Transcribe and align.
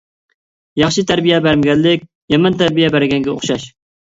ياخشى 0.81 1.03
تەربىيە 1.11 1.37
بەرمىگەنلىك، 1.47 2.09
يامان 2.35 2.59
تەربىيە 2.63 2.91
بەرگەنگە 2.97 3.35
ئوخشاش. 3.37 3.71